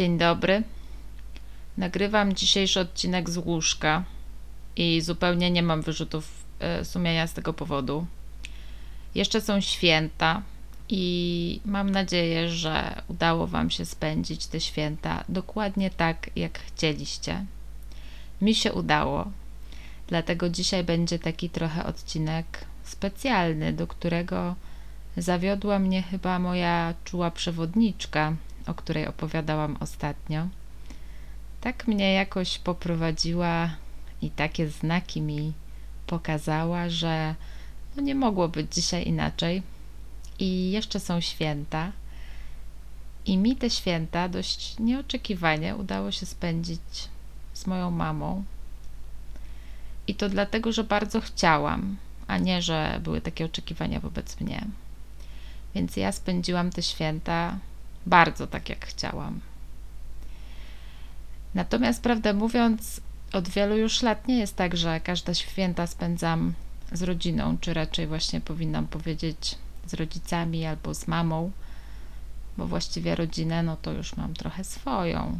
Dzień 0.00 0.18
dobry. 0.18 0.62
Nagrywam 1.76 2.34
dzisiejszy 2.34 2.80
odcinek 2.80 3.30
z 3.30 3.36
łóżka 3.36 4.04
i 4.76 5.00
zupełnie 5.00 5.50
nie 5.50 5.62
mam 5.62 5.82
wyrzutów 5.82 6.44
e, 6.60 6.84
sumienia 6.84 7.26
z 7.26 7.32
tego 7.32 7.52
powodu. 7.52 8.06
Jeszcze 9.14 9.40
są 9.40 9.60
święta 9.60 10.42
i 10.88 11.60
mam 11.64 11.90
nadzieję, 11.90 12.48
że 12.48 13.02
udało 13.08 13.46
Wam 13.46 13.70
się 13.70 13.84
spędzić 13.84 14.46
te 14.46 14.60
święta 14.60 15.24
dokładnie 15.28 15.90
tak, 15.90 16.30
jak 16.36 16.58
chcieliście. 16.58 17.44
Mi 18.40 18.54
się 18.54 18.72
udało, 18.72 19.30
dlatego 20.06 20.48
dzisiaj 20.48 20.84
będzie 20.84 21.18
taki 21.18 21.50
trochę 21.50 21.86
odcinek 21.86 22.64
specjalny, 22.84 23.72
do 23.72 23.86
którego 23.86 24.54
zawiodła 25.16 25.78
mnie 25.78 26.02
chyba 26.02 26.38
moja 26.38 26.94
czuła 27.04 27.30
przewodniczka, 27.30 28.36
o 28.66 28.74
której 28.74 29.06
opowiadałam 29.06 29.76
ostatnio. 29.80 30.48
Tak 31.60 31.88
mnie 31.88 32.12
jakoś 32.12 32.58
poprowadziła 32.58 33.70
i 34.22 34.30
takie 34.30 34.68
znaki 34.68 35.20
mi 35.20 35.52
pokazała, 36.06 36.88
że 36.88 37.34
no 37.96 38.02
nie 38.02 38.14
mogło 38.14 38.48
być 38.48 38.74
dzisiaj 38.74 39.08
inaczej. 39.08 39.62
I 40.38 40.70
jeszcze 40.70 41.00
są 41.00 41.20
święta. 41.20 41.92
I 43.26 43.38
mi 43.38 43.56
te 43.56 43.70
święta 43.70 44.28
dość 44.28 44.78
nieoczekiwanie 44.78 45.76
udało 45.76 46.10
się 46.10 46.26
spędzić 46.26 46.80
z 47.54 47.66
moją 47.66 47.90
mamą. 47.90 48.44
I 50.06 50.14
to 50.14 50.28
dlatego, 50.28 50.72
że 50.72 50.84
bardzo 50.84 51.20
chciałam, 51.20 51.96
a 52.26 52.38
nie, 52.38 52.62
że 52.62 53.00
były 53.04 53.20
takie 53.20 53.44
oczekiwania 53.44 54.00
wobec 54.00 54.40
mnie. 54.40 54.66
Więc 55.74 55.96
ja 55.96 56.12
spędziłam 56.12 56.70
te 56.70 56.82
święta 56.82 57.58
bardzo 58.06 58.46
tak, 58.46 58.68
jak 58.68 58.86
chciałam. 58.86 59.40
Natomiast, 61.54 62.02
prawdę 62.02 62.34
mówiąc, 62.34 63.00
od 63.32 63.48
wielu 63.48 63.76
już 63.76 64.02
lat 64.02 64.28
nie 64.28 64.38
jest 64.38 64.56
tak, 64.56 64.76
że 64.76 65.00
każde 65.00 65.34
święta 65.34 65.86
spędzam 65.86 66.54
z 66.92 67.02
rodziną, 67.02 67.58
czy 67.60 67.74
raczej 67.74 68.06
właśnie 68.06 68.40
powinnam 68.40 68.86
powiedzieć 68.86 69.58
z 69.86 69.94
rodzicami 69.94 70.66
albo 70.66 70.94
z 70.94 71.08
mamą, 71.08 71.50
bo 72.56 72.66
właściwie 72.66 73.14
rodzinę, 73.14 73.62
no 73.62 73.76
to 73.76 73.92
już 73.92 74.16
mam 74.16 74.34
trochę 74.34 74.64
swoją. 74.64 75.38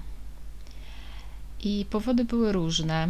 I 1.60 1.86
powody 1.90 2.24
były 2.24 2.52
różne. 2.52 3.08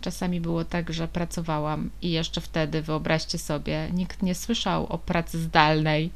Czasami 0.00 0.40
było 0.40 0.64
tak, 0.64 0.92
że 0.92 1.08
pracowałam 1.08 1.90
i 2.02 2.10
jeszcze 2.10 2.40
wtedy, 2.40 2.82
wyobraźcie 2.82 3.38
sobie, 3.38 3.88
nikt 3.92 4.22
nie 4.22 4.34
słyszał 4.34 4.86
o 4.86 4.98
pracy 4.98 5.38
zdalnej 5.38 6.10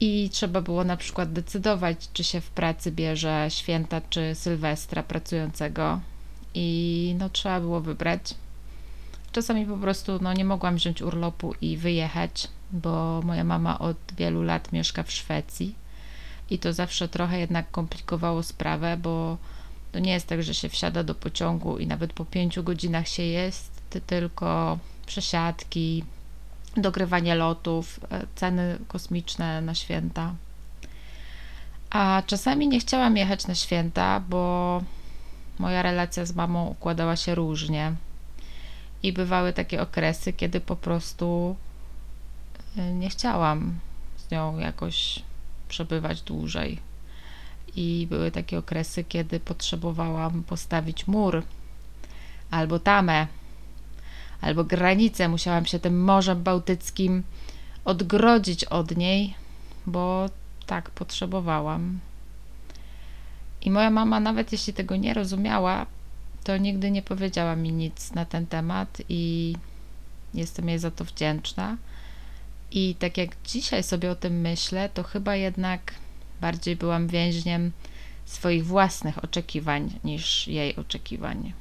i 0.00 0.30
trzeba 0.32 0.60
było 0.60 0.84
na 0.84 0.96
przykład 0.96 1.32
decydować, 1.32 2.08
czy 2.12 2.24
się 2.24 2.40
w 2.40 2.50
pracy 2.50 2.92
bierze 2.92 3.46
święta 3.48 4.00
czy 4.10 4.34
sylwestra 4.34 5.02
pracującego. 5.02 6.00
I 6.54 7.14
no 7.18 7.30
trzeba 7.30 7.60
było 7.60 7.80
wybrać. 7.80 8.34
Czasami 9.32 9.66
po 9.66 9.76
prostu 9.76 10.18
no, 10.22 10.32
nie 10.32 10.44
mogłam 10.44 10.76
wziąć 10.76 11.02
urlopu 11.02 11.54
i 11.60 11.76
wyjechać, 11.76 12.48
bo 12.72 13.22
moja 13.24 13.44
mama 13.44 13.78
od 13.78 13.96
wielu 14.16 14.42
lat 14.42 14.72
mieszka 14.72 15.02
w 15.02 15.12
Szwecji 15.12 15.74
i 16.50 16.58
to 16.58 16.72
zawsze 16.72 17.08
trochę 17.08 17.38
jednak 17.38 17.70
komplikowało 17.70 18.42
sprawę, 18.42 18.96
bo 18.96 19.38
to 19.92 19.98
nie 19.98 20.12
jest 20.12 20.26
tak, 20.26 20.42
że 20.42 20.54
się 20.54 20.68
wsiada 20.68 21.04
do 21.04 21.14
pociągu 21.14 21.78
i 21.78 21.86
nawet 21.86 22.12
po 22.12 22.24
pięciu 22.24 22.62
godzinach 22.62 23.08
się 23.08 23.22
jest, 23.22 23.70
tylko 24.06 24.78
przesiadki, 25.06 26.04
dogrywanie 26.82 27.34
lotów, 27.34 28.00
e, 28.10 28.26
ceny 28.34 28.78
kosmiczne 28.88 29.60
na 29.60 29.74
święta. 29.74 30.34
A 31.90 32.22
czasami 32.26 32.68
nie 32.68 32.80
chciałam 32.80 33.16
jechać 33.16 33.46
na 33.46 33.54
święta, 33.54 34.20
bo 34.20 34.82
moja 35.58 35.82
relacja 35.82 36.24
z 36.26 36.34
mamą 36.34 36.66
układała 36.66 37.16
się 37.16 37.34
różnie. 37.34 37.92
I 39.02 39.12
bywały 39.12 39.52
takie 39.52 39.82
okresy, 39.82 40.32
kiedy 40.32 40.60
po 40.60 40.76
prostu 40.76 41.56
e, 42.76 42.92
nie 42.92 43.10
chciałam 43.10 43.78
z 44.16 44.30
nią 44.30 44.58
jakoś 44.58 45.22
przebywać 45.68 46.22
dłużej. 46.22 46.78
I 47.76 48.06
były 48.10 48.30
takie 48.30 48.58
okresy, 48.58 49.04
kiedy 49.04 49.40
potrzebowałam 49.40 50.42
postawić 50.42 51.06
mur 51.06 51.42
albo 52.50 52.78
tamę 52.78 53.26
albo 54.40 54.64
granicę. 54.64 55.28
Musiałam 55.28 55.66
się 55.66 55.78
tym 55.78 56.04
Morzem 56.04 56.42
Bałtyckim 56.42 57.22
odgrodzić 57.84 58.64
od 58.64 58.96
niej, 58.96 59.34
bo 59.86 60.30
tak 60.66 60.90
potrzebowałam. 60.90 61.98
I 63.62 63.70
moja 63.70 63.90
mama, 63.90 64.20
nawet 64.20 64.52
jeśli 64.52 64.72
tego 64.72 64.96
nie 64.96 65.14
rozumiała, 65.14 65.86
to 66.44 66.56
nigdy 66.56 66.90
nie 66.90 67.02
powiedziała 67.02 67.56
mi 67.56 67.72
nic 67.72 68.12
na 68.12 68.24
ten 68.24 68.46
temat 68.46 69.02
i 69.08 69.54
jestem 70.34 70.68
jej 70.68 70.78
za 70.78 70.90
to 70.90 71.04
wdzięczna. 71.04 71.76
I 72.70 72.94
tak 72.94 73.18
jak 73.18 73.30
dzisiaj 73.44 73.82
sobie 73.82 74.10
o 74.10 74.14
tym 74.14 74.40
myślę, 74.40 74.88
to 74.88 75.02
chyba 75.02 75.36
jednak 75.36 75.94
bardziej 76.40 76.76
byłam 76.76 77.08
więźniem 77.08 77.72
swoich 78.24 78.66
własnych 78.66 79.24
oczekiwań 79.24 79.98
niż 80.04 80.48
jej 80.48 80.76
oczekiwań. 80.76 81.52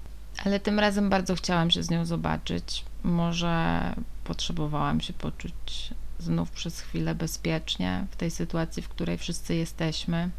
Ale 0.47 0.59
tym 0.59 0.79
razem 0.79 1.09
bardzo 1.09 1.35
chciałam 1.35 1.71
się 1.71 1.83
z 1.83 1.89
nią 1.89 2.05
zobaczyć. 2.05 2.85
Może 3.03 3.93
potrzebowałam 4.23 5.01
się 5.01 5.13
poczuć 5.13 5.93
znów 6.19 6.51
przez 6.51 6.81
chwilę 6.81 7.15
bezpiecznie 7.15 8.05
w 8.11 8.15
tej 8.15 8.31
sytuacji, 8.31 8.83
w 8.83 8.89
której 8.89 9.17
wszyscy 9.17 9.55
jesteśmy. 9.55 10.29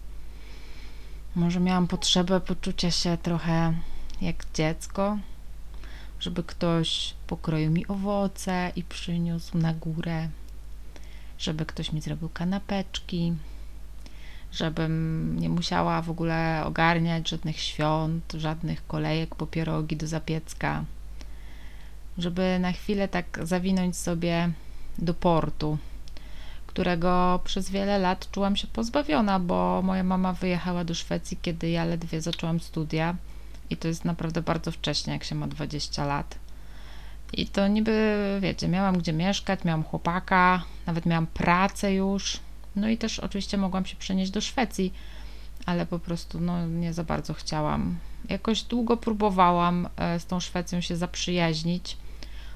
Może 1.37 1.61
miałam 1.61 1.87
potrzebę 1.87 2.41
poczucia 2.41 2.91
się 2.91 3.19
trochę 3.23 3.75
jak 4.21 4.47
dziecko, 4.55 5.19
żeby 6.21 6.43
ktoś 6.43 7.15
pokroił 7.27 7.71
mi 7.71 7.87
owoce 7.87 8.73
i 8.77 8.85
przyniósł 8.85 9.59
na 9.59 9.75
górę, 9.75 10.29
żeby 11.39 11.67
ktoś 11.67 11.93
mi 11.93 12.01
zrobił 12.01 12.29
kanapeczki, 12.29 13.33
żebym 14.53 15.37
nie 15.39 15.49
musiała 15.49 16.03
w 16.03 16.11
ogóle 16.11 16.63
ogarniać 16.65 17.29
żadnych 17.29 17.61
świąt, 17.61 18.33
żadnych 18.35 18.87
kolejek 18.87 19.35
po 19.35 19.47
pierogi 19.47 19.97
do 19.97 20.07
zapiecka, 20.07 20.85
żeby 22.19 22.59
na 22.59 22.73
chwilę 22.73 23.09
tak 23.09 23.39
zawinąć 23.43 23.97
sobie 23.97 24.51
do 24.99 25.15
portu, 25.15 25.79
którego 26.67 27.41
przez 27.45 27.71
wiele 27.71 27.99
lat 27.99 28.31
czułam 28.31 28.57
się 28.57 28.67
pozbawiona, 28.67 29.41
bo 29.41 29.83
moja 29.85 30.05
mama 30.05 30.33
wyjechała 30.33 30.85
do 30.85 30.95
Szwecji, 30.95 31.39
kiedy 31.43 31.71
ja 31.71 31.85
ledwie 31.85 32.21
zaczęłam 32.21 32.61
studia 32.61 33.15
i 33.71 33.77
to 33.77 33.89
jest 33.89 34.05
naprawdę 34.05 34.43
bardzo 34.43 34.73
wcześnie, 34.73 35.13
jak 35.13 35.25
się 35.25 35.35
ma 35.35 35.47
20 35.47 36.05
lat. 36.05 36.39
I 37.33 37.47
to 37.47 37.69
niby, 37.69 38.17
wiecie, 38.41 38.69
miałam 38.69 38.99
gdzie 38.99 39.13
mieszkać, 39.13 39.65
miałam 39.65 39.85
chłopaka, 39.85 40.63
nawet 40.87 41.07
miałam 41.07 41.27
pracę 41.27 41.95
już, 41.95 42.41
no 42.79 42.89
i 42.89 42.99
też 42.99 43.19
oczywiście 43.19 43.57
mogłam 43.57 43.87
się 43.87 43.97
przenieść 43.97 44.31
do 44.31 44.41
Szwecji, 44.41 44.93
ale 45.67 45.87
po 45.87 45.99
prostu 45.99 46.41
no, 46.41 46.67
nie 46.67 46.93
za 46.93 47.05
bardzo 47.05 47.35
chciałam. 47.35 47.99
Jakoś 48.29 48.63
długo 48.63 48.97
próbowałam 48.97 49.89
e, 49.97 50.21
z 50.21 50.27
tą 50.27 50.41
Szwecją 50.41 50.81
się 50.81 50.97
zaprzyjaźnić. 50.97 51.97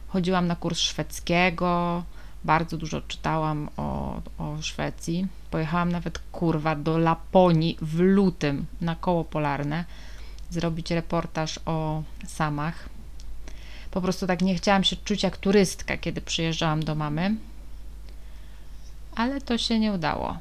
Chodziłam 0.09 0.47
na 0.47 0.57
kurs 0.57 0.79
szwedzkiego, 0.79 2.03
bardzo 2.45 2.77
dużo 2.77 3.01
czytałam 3.01 3.69
o, 3.77 4.21
o 4.39 4.63
Szwecji. 4.63 5.27
Pojechałam 5.51 5.93
nawet 5.93 6.19
kurwa 6.19 6.77
do 6.77 6.99
Laponii 6.99 7.77
w 7.81 7.99
lutym 7.99 8.67
na 8.81 8.97
koło 8.97 9.25
polarne 9.25 9.85
zrobić 10.51 10.91
reportaż 10.91 11.61
o 11.67 12.03
samach. 12.27 12.89
Po 13.91 14.01
prostu 14.01 14.27
tak 14.27 14.43
nie 14.43 14.55
chciałam 14.55 14.85
się 14.85 14.97
czuć 14.97 15.23
jak 15.23 15.37
turystka, 15.37 15.97
kiedy 15.97 16.21
przyjeżdżałam 16.21 16.83
do 16.83 16.95
mamy 16.95 17.37
ale 19.15 19.41
to 19.41 19.59
się 19.59 19.79
nie 19.79 19.93
udało. 19.93 20.39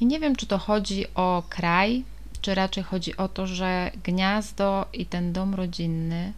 I 0.00 0.06
nie 0.06 0.20
wiem, 0.20 0.36
czy 0.36 0.46
to 0.46 0.58
chodzi 0.58 1.14
o 1.14 1.42
kraj, 1.48 2.04
czy 2.40 2.54
raczej 2.54 2.84
chodzi 2.84 3.16
o 3.16 3.28
to, 3.28 3.46
że 3.46 3.90
gniazdo 4.04 4.86
i 4.92 5.06
ten 5.06 5.32
dom 5.32 5.54
rodzinny 5.54 6.32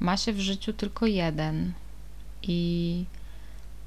ma 0.00 0.16
się 0.16 0.32
w 0.32 0.40
życiu 0.40 0.72
tylko 0.72 1.06
jeden. 1.06 1.72
I 2.42 3.04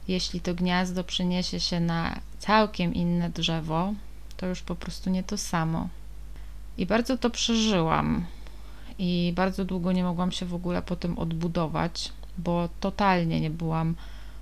jeśli 0.07 0.42
to 0.42 0.54
gniazdo 0.54 1.04
przyniesie 1.04 1.60
się 1.60 1.80
na 1.80 2.19
całkiem 2.39 2.94
inne 2.94 3.30
drzewo, 3.30 3.94
to 4.38 4.45
już 4.45 4.62
po 4.62 4.75
prostu 4.75 5.10
nie 5.10 5.24
to 5.24 5.38
samo. 5.38 5.88
I 6.78 6.86
bardzo 6.86 7.18
to 7.18 7.30
przeżyłam. 7.30 8.25
I 9.00 9.34
bardzo 9.36 9.66
długo 9.66 9.92
nie 9.92 10.04
mogłam 10.04 10.31
się 10.31 10.45
w 10.45 10.54
ogóle 10.54 10.81
po 10.81 10.95
tym 10.95 11.19
odbudować, 11.19 12.12
bo 12.38 12.69
totalnie 12.80 13.42
nie 13.42 13.50
byłam 13.50 13.95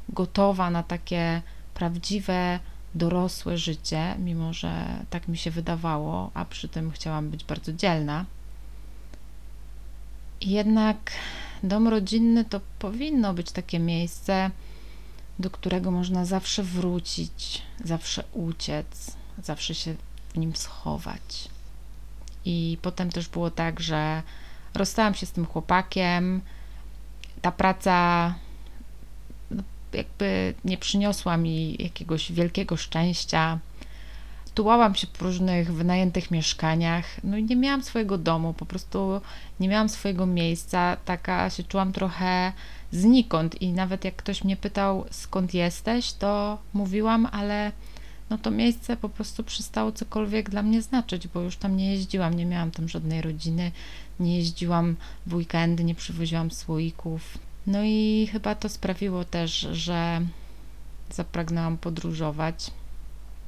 gotowa 0.10 0.70
na 0.70 0.84
takie 0.84 1.42
prawdziwe 1.74 2.60
dorosłe 2.96 3.58
życie, 3.58 4.16
mimo 4.20 4.54
że 4.54 4.86
tak 5.10 5.28
mi 5.28 5.38
się 5.38 5.52
wydawało, 5.52 6.32
a 6.34 6.46
przy 6.46 6.70
tym 6.70 6.92
chciałam 6.92 7.30
być 7.30 7.44
bardzo 7.44 7.74
dzielna. 7.74 8.26
Jednak 10.42 11.12
dom 11.64 11.88
rodzinny 11.88 12.46
to 12.46 12.62
powinno 12.80 13.34
być 13.34 13.52
takie 13.52 13.80
miejsce, 13.80 14.52
do 15.40 15.50
którego 15.50 15.92
można 15.92 16.26
zawsze 16.26 16.64
wrócić, 16.64 17.62
zawsze 17.84 18.24
uciec, 18.34 19.16
zawsze 19.44 19.76
się 19.76 19.96
w 20.34 20.38
nim 20.38 20.56
schować. 20.56 21.50
I 22.46 22.78
potem 22.82 23.12
też 23.12 23.28
było 23.28 23.52
tak, 23.52 23.80
że 23.80 24.24
rozstałam 24.74 25.14
się 25.14 25.26
z 25.26 25.32
tym 25.32 25.46
chłopakiem. 25.46 26.42
Ta 27.42 27.52
praca 27.52 28.34
jakby 29.96 30.54
nie 30.66 30.78
przyniosła 30.78 31.38
mi 31.38 31.76
jakiegoś 31.80 32.32
wielkiego 32.32 32.78
szczęścia. 32.78 33.60
Tułałam 34.56 34.96
się 34.96 35.08
po 35.08 35.26
różnych 35.26 35.74
wynajętych 35.74 36.32
mieszkaniach, 36.32 37.06
no 37.24 37.38
i 37.38 37.44
nie 37.44 37.56
miałam 37.56 37.84
swojego 37.84 38.18
domu, 38.18 38.54
po 38.54 38.66
prostu 38.66 39.22
nie 39.60 39.68
miałam 39.68 39.90
swojego 39.90 40.26
miejsca. 40.26 40.98
Taka 41.06 41.50
się 41.50 41.64
czułam 41.64 41.92
trochę 41.92 42.54
znikąd 42.92 43.62
i 43.62 43.72
nawet 43.74 44.06
jak 44.06 44.16
ktoś 44.16 44.44
mnie 44.44 44.58
pytał 44.58 45.06
skąd 45.12 45.54
jesteś, 45.54 46.14
to 46.14 46.58
mówiłam, 46.74 47.28
ale 47.32 47.72
no 48.30 48.38
to 48.38 48.52
miejsce 48.52 48.98
po 48.98 49.10
prostu 49.10 49.44
przestało 49.44 49.92
cokolwiek 49.92 50.50
dla 50.50 50.64
mnie 50.64 50.82
znaczyć, 50.82 51.28
bo 51.28 51.42
już 51.42 51.58
tam 51.58 51.78
nie 51.78 51.92
jeździłam, 51.92 52.34
nie 52.34 52.46
miałam 52.46 52.72
tam 52.72 52.90
żadnej 52.90 53.22
rodziny, 53.22 53.72
nie 54.20 54.38
jeździłam 54.38 54.96
w 55.26 55.34
weekendy, 55.34 55.84
nie 55.84 55.96
przywoziłam 55.96 56.52
słoików. 56.52 57.38
No 57.68 57.84
i 57.84 58.30
chyba 58.32 58.56
to 58.56 58.70
sprawiło 58.70 59.26
też, 59.26 59.52
że 59.72 60.22
zapragnęłam 61.10 61.78
podróżować. 61.78 62.72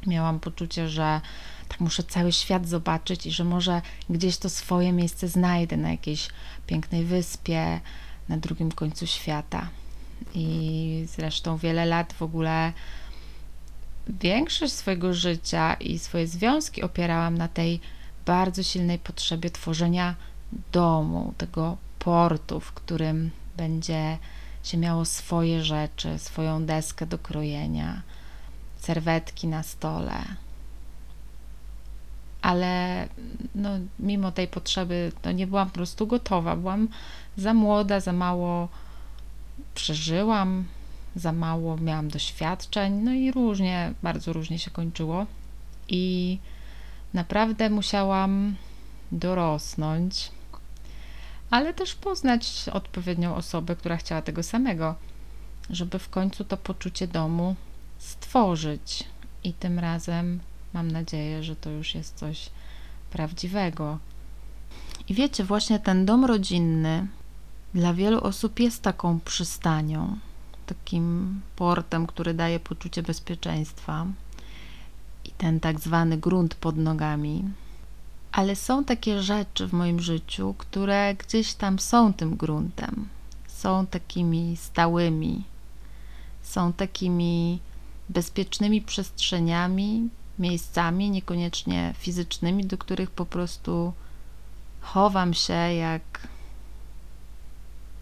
Miałam 0.07 0.39
poczucie, 0.39 0.89
że 0.89 1.21
tak 1.67 1.79
muszę 1.79 2.03
cały 2.03 2.31
świat 2.31 2.67
zobaczyć 2.67 3.25
i 3.25 3.31
że 3.31 3.43
może 3.43 3.81
gdzieś 4.09 4.37
to 4.37 4.49
swoje 4.49 4.93
miejsce 4.93 5.27
znajdę 5.27 5.77
na 5.77 5.91
jakiejś 5.91 6.29
pięknej 6.67 7.03
wyspie 7.05 7.79
na 8.29 8.37
drugim 8.37 8.71
końcu 8.71 9.07
świata. 9.07 9.69
I 10.35 11.05
zresztą 11.15 11.57
wiele 11.57 11.85
lat 11.85 12.13
w 12.13 12.21
ogóle 12.21 12.73
większość 14.07 14.73
swojego 14.73 15.13
życia 15.13 15.73
i 15.73 15.99
swoje 15.99 16.27
związki 16.27 16.83
opierałam 16.83 17.37
na 17.37 17.47
tej 17.47 17.79
bardzo 18.25 18.63
silnej 18.63 18.99
potrzebie 18.99 19.49
tworzenia 19.49 20.15
domu, 20.71 21.33
tego 21.37 21.77
portu, 21.99 22.59
w 22.59 22.71
którym 22.71 23.31
będzie 23.57 24.17
się 24.63 24.77
miało 24.77 25.05
swoje 25.05 25.63
rzeczy, 25.63 26.19
swoją 26.19 26.65
deskę 26.65 27.05
do 27.05 27.17
krojenia, 27.17 28.01
serwetki 28.77 29.47
na 29.47 29.63
stole. 29.63 30.23
Ale 32.41 33.07
no, 33.55 33.69
mimo 33.99 34.31
tej 34.31 34.47
potrzeby, 34.47 35.11
no, 35.25 35.31
nie 35.31 35.47
byłam 35.47 35.67
po 35.67 35.73
prostu 35.73 36.07
gotowa. 36.07 36.55
Byłam 36.55 36.87
za 37.37 37.53
młoda, 37.53 37.99
za 37.99 38.13
mało 38.13 38.69
przeżyłam, 39.75 40.65
za 41.15 41.31
mało 41.31 41.77
miałam 41.77 42.09
doświadczeń, 42.09 42.93
no 42.93 43.11
i 43.13 43.31
różnie, 43.31 43.93
bardzo 44.03 44.33
różnie 44.33 44.59
się 44.59 44.71
kończyło. 44.71 45.25
I 45.87 46.37
naprawdę 47.13 47.69
musiałam 47.69 48.55
dorosnąć, 49.11 50.31
ale 51.49 51.73
też 51.73 51.95
poznać 51.95 52.65
odpowiednią 52.73 53.35
osobę, 53.35 53.75
która 53.75 53.97
chciała 53.97 54.21
tego 54.21 54.43
samego, 54.43 54.95
żeby 55.69 55.99
w 55.99 56.09
końcu 56.09 56.43
to 56.43 56.57
poczucie 56.57 57.07
domu 57.07 57.55
stworzyć. 57.97 59.03
I 59.43 59.53
tym 59.53 59.79
razem 59.79 60.39
mam 60.73 60.91
nadzieję, 60.91 61.43
że 61.43 61.55
to 61.55 61.69
już 61.69 61.95
jest 61.95 62.15
coś 62.15 62.49
prawdziwego. 63.11 63.99
I 65.07 65.13
wiecie, 65.13 65.43
właśnie 65.43 65.79
ten 65.79 66.05
dom 66.05 66.25
rodzinny 66.25 67.07
dla 67.73 67.93
wielu 67.93 68.21
osób 68.21 68.59
jest 68.59 68.81
taką 68.81 69.19
przystanią 69.19 70.17
takim 70.65 71.41
portem, 71.55 72.07
który 72.07 72.33
daje 72.33 72.59
poczucie 72.59 73.03
bezpieczeństwa 73.03 74.05
i 75.25 75.31
ten 75.31 75.59
tak 75.59 75.79
zwany 75.79 76.17
grunt 76.17 76.55
pod 76.55 76.77
nogami. 76.77 77.43
Ale 78.37 78.55
są 78.55 78.83
takie 78.83 79.21
rzeczy 79.21 79.67
w 79.67 79.73
moim 79.73 79.99
życiu, 79.99 80.55
które 80.57 81.15
gdzieś 81.15 81.53
tam 81.53 81.79
są 81.79 82.13
tym 82.13 82.35
gruntem, 82.35 83.07
są 83.47 83.85
takimi 83.85 84.57
stałymi, 84.57 85.43
są 86.41 86.73
takimi 86.73 87.59
bezpiecznymi 88.09 88.81
przestrzeniami, 88.81 90.09
miejscami, 90.39 91.09
niekoniecznie 91.09 91.93
fizycznymi, 91.97 92.65
do 92.65 92.77
których 92.77 93.11
po 93.11 93.25
prostu 93.25 93.93
chowam 94.81 95.33
się 95.33 95.53
jak 95.53 96.27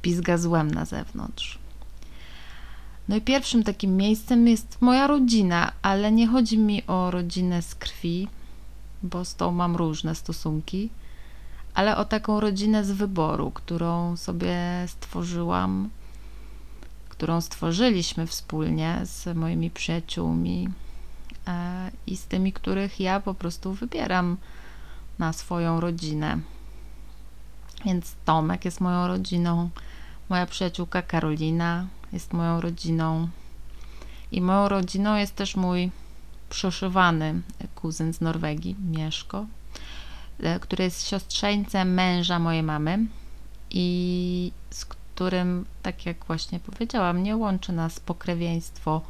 pizga 0.01 0.37
złem 0.37 0.71
na 0.71 0.85
zewnątrz. 0.85 1.59
No 3.09 3.15
i 3.15 3.21
pierwszym 3.21 3.63
takim 3.63 3.97
miejscem 3.97 4.47
jest 4.47 4.81
moja 4.81 5.07
rodzina, 5.07 5.71
ale 5.81 6.11
nie 6.11 6.27
chodzi 6.27 6.57
mi 6.57 6.87
o 6.87 7.11
rodzinę 7.11 7.61
z 7.61 7.75
krwi, 7.75 8.27
bo 9.05 9.25
z 9.25 9.35
tą 9.35 9.51
mam 9.51 9.75
różne 9.75 10.15
stosunki, 10.15 10.89
ale 11.73 11.97
o 11.97 12.05
taką 12.05 12.39
rodzinę 12.39 12.85
z 12.85 12.91
wyboru, 12.91 13.51
którą 13.51 14.17
sobie 14.17 14.57
stworzyłam, 14.87 15.89
którą 17.09 17.41
stworzyliśmy 17.41 18.27
wspólnie 18.27 19.01
z 19.03 19.37
moimi 19.37 19.69
przyjaciółmi 19.69 20.69
e, 21.47 21.91
i 22.07 22.17
z 22.17 22.25
tymi, 22.25 22.53
których 22.53 22.99
ja 22.99 23.19
po 23.19 23.33
prostu 23.33 23.73
wybieram 23.73 24.37
na 25.19 25.33
swoją 25.33 25.79
rodzinę. 25.79 26.39
Więc 27.85 28.15
Tomek 28.25 28.65
jest 28.65 28.81
moją 28.81 29.07
rodziną, 29.07 29.69
moja 30.29 30.45
przyjaciółka 30.45 31.01
Karolina, 31.01 31.87
jest 32.13 32.33
moją 32.33 32.61
rodziną. 32.61 33.27
I 34.31 34.41
moją 34.41 34.69
rodziną 34.69 35.15
jest 35.15 35.35
też 35.35 35.55
mój 35.55 35.91
przeszywany 36.49 37.41
kuzyn 37.75 38.13
z 38.13 38.21
Norwegii, 38.21 38.75
Mieszko, 38.91 39.45
e, 40.39 40.59
który 40.59 40.83
jest 40.83 41.07
siostrzeńcem 41.07 41.93
męża 41.93 42.39
mojej 42.39 42.63
mamy 42.63 43.05
i 43.69 44.51
z 44.69 44.85
którym, 44.85 45.65
tak 45.81 46.05
jak 46.05 46.25
właśnie 46.25 46.59
powiedziałam, 46.59 47.23
nie 47.23 47.37
łączy 47.37 47.71
nas 47.73 47.99
pokrewieństwo 47.99 49.01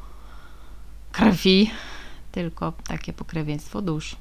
krwi, 1.11 1.71
tylko 2.31 2.73
takie 2.87 3.13
pokrewieństwo 3.13 3.81
dusz. 3.81 4.15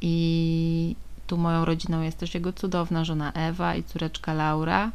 I 0.00 0.96
tu 1.26 1.36
moją 1.36 1.64
rodziną 1.64 2.02
jest 2.02 2.18
też 2.18 2.34
jego 2.34 2.52
cudowna 2.52 3.04
żona 3.04 3.32
Ewa 3.32 3.74
i 3.74 3.84
córeczka 3.84 4.34
Laura 4.34 4.90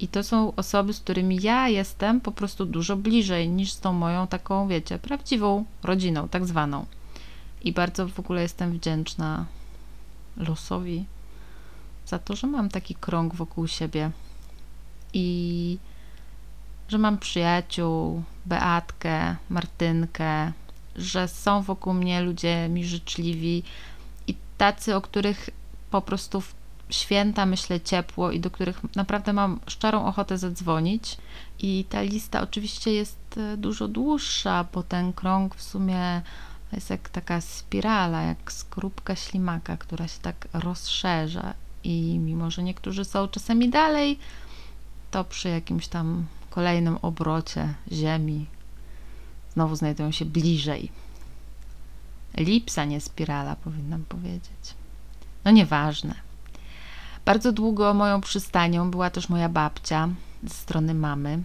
i 0.00 0.08
to 0.08 0.22
są 0.22 0.54
osoby, 0.54 0.92
z 0.92 1.00
którymi 1.00 1.42
ja 1.42 1.68
jestem 1.68 2.20
po 2.20 2.32
prostu 2.32 2.66
dużo 2.66 2.96
bliżej 2.96 3.48
niż 3.48 3.72
z 3.72 3.80
tą 3.80 3.92
moją 3.92 4.26
taką, 4.26 4.68
wiecie, 4.68 4.98
prawdziwą 4.98 5.64
rodziną, 5.82 6.28
tak 6.28 6.46
zwaną. 6.46 6.86
I 7.62 7.72
bardzo 7.72 8.08
w 8.08 8.20
ogóle 8.20 8.42
jestem 8.42 8.72
wdzięczna 8.72 9.46
losowi 10.36 11.04
za 12.06 12.18
to, 12.18 12.36
że 12.36 12.46
mam 12.46 12.68
taki 12.68 12.94
krąg 12.94 13.34
wokół 13.34 13.66
siebie 13.66 14.10
i 15.12 15.78
że 16.88 16.98
mam 16.98 17.18
przyjaciół, 17.18 18.22
Beatkę, 18.46 19.36
Martynkę, 19.50 20.52
że 20.96 21.28
są 21.28 21.62
wokół 21.62 21.94
mnie 21.94 22.22
ludzie 22.22 22.68
mi 22.68 22.84
życzliwi 22.84 23.62
i 24.26 24.34
tacy, 24.58 24.96
o 24.96 25.00
których 25.00 25.50
po 25.90 26.02
prostu 26.02 26.40
w 26.40 26.59
święta, 26.90 27.46
myślę, 27.46 27.80
ciepło 27.80 28.30
i 28.30 28.40
do 28.40 28.50
których 28.50 28.80
naprawdę 28.96 29.32
mam 29.32 29.60
szczerą 29.66 30.06
ochotę 30.06 30.38
zadzwonić. 30.38 31.16
I 31.58 31.84
ta 31.88 32.02
lista 32.02 32.42
oczywiście 32.42 32.92
jest 32.92 33.18
e, 33.36 33.56
dużo 33.56 33.88
dłuższa, 33.88 34.64
bo 34.72 34.82
ten 34.82 35.12
krąg 35.12 35.54
w 35.54 35.62
sumie 35.62 36.22
jest 36.72 36.90
jak 36.90 37.08
taka 37.08 37.40
spirala, 37.40 38.22
jak 38.22 38.52
skorupka 38.52 39.16
ślimaka, 39.16 39.76
która 39.76 40.08
się 40.08 40.20
tak 40.22 40.48
rozszerza. 40.52 41.54
I 41.84 42.18
mimo, 42.18 42.50
że 42.50 42.62
niektórzy 42.62 43.04
są 43.04 43.28
czasami 43.28 43.68
dalej, 43.68 44.18
to 45.10 45.24
przy 45.24 45.48
jakimś 45.48 45.88
tam 45.88 46.26
kolejnym 46.50 46.96
obrocie 47.02 47.74
Ziemi 47.92 48.46
znowu 49.54 49.76
znajdują 49.76 50.10
się 50.12 50.24
bliżej. 50.24 50.90
Lipsa, 52.36 52.84
nie 52.84 53.00
spirala, 53.00 53.56
powinnam 53.56 54.04
powiedzieć. 54.04 54.74
No 55.44 55.50
nieważne. 55.50 56.29
Bardzo 57.24 57.52
długo 57.52 57.94
moją 57.94 58.20
przystanią 58.20 58.90
była 58.90 59.10
też 59.10 59.28
moja 59.28 59.48
babcia 59.48 60.08
ze 60.42 60.54
strony 60.54 60.94
mamy, 60.94 61.42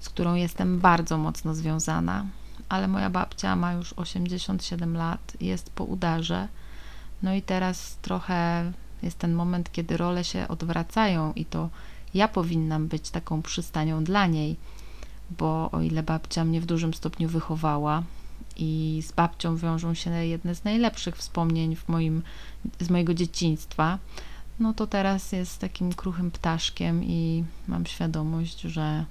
z 0.00 0.08
którą 0.08 0.34
jestem 0.34 0.78
bardzo 0.78 1.18
mocno 1.18 1.54
związana, 1.54 2.26
ale 2.68 2.88
moja 2.88 3.10
babcia 3.10 3.56
ma 3.56 3.72
już 3.72 3.92
87 3.92 4.96
lat, 4.96 5.32
jest 5.40 5.70
po 5.70 5.84
udarze. 5.84 6.48
No 7.22 7.34
i 7.34 7.42
teraz 7.42 7.96
trochę 8.02 8.72
jest 9.02 9.18
ten 9.18 9.34
moment, 9.34 9.72
kiedy 9.72 9.96
role 9.96 10.24
się 10.24 10.48
odwracają 10.48 11.32
i 11.32 11.44
to 11.44 11.68
ja 12.14 12.28
powinnam 12.28 12.88
być 12.88 13.10
taką 13.10 13.42
przystanią 13.42 14.04
dla 14.04 14.26
niej, 14.26 14.56
bo 15.30 15.70
o 15.70 15.80
ile 15.80 16.02
babcia 16.02 16.44
mnie 16.44 16.60
w 16.60 16.66
dużym 16.66 16.94
stopniu 16.94 17.28
wychowała 17.28 18.02
i 18.56 19.02
z 19.06 19.12
babcią 19.12 19.56
wiążą 19.56 19.94
się 19.94 20.10
jedne 20.10 20.54
z 20.54 20.64
najlepszych 20.64 21.16
wspomnień 21.16 21.76
w 21.76 21.88
moim, 21.88 22.22
z 22.80 22.90
mojego 22.90 23.14
dzieciństwa, 23.14 23.98
no 24.60 24.74
to 24.74 24.86
teraz 24.86 25.32
jest 25.32 25.58
takim 25.60 25.92
kruchym 25.92 26.30
ptaszkiem 26.30 27.04
i 27.04 27.44
mam 27.68 27.86
świadomość, 27.86 28.60
że 28.60 29.04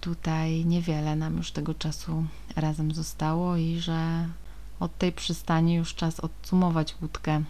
tutaj 0.00 0.64
niewiele 0.64 1.16
nam 1.16 1.36
już 1.36 1.52
tego 1.52 1.74
czasu 1.74 2.24
razem 2.56 2.94
zostało 2.94 3.56
i 3.56 3.78
że 3.78 4.28
od 4.80 4.98
tej 4.98 5.12
przystani 5.12 5.74
już 5.74 5.94
czas 5.94 6.20
odsumować 6.20 6.96
łódkę. 7.02 7.42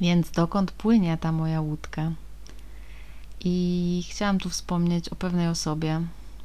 Więc 0.00 0.30
dokąd 0.30 0.72
płynie 0.72 1.16
ta 1.16 1.32
moja 1.32 1.60
łódka? 1.60 2.12
I 3.40 4.04
chciałam 4.10 4.38
tu 4.38 4.50
wspomnieć 4.50 5.08
o 5.08 5.16
pewnej 5.16 5.48
osobie, 5.48 6.00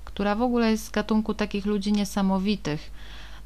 która 0.05 0.35
w 0.35 0.41
ogóle 0.41 0.71
jest 0.71 0.85
z 0.85 0.91
gatunku 0.91 1.33
takich 1.33 1.65
ludzi 1.65 1.91
niesamowitych. 1.91 2.91